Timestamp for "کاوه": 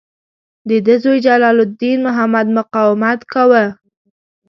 3.33-3.65